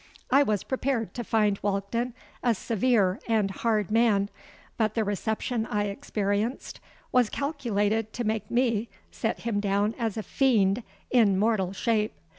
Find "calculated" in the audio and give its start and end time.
7.29-8.11